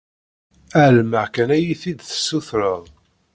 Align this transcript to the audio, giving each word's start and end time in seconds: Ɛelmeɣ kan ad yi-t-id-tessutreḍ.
Ɛelmeɣ 0.83 1.25
kan 1.35 1.49
ad 1.55 1.61
yi-t-id-tessutreḍ. 1.63 2.83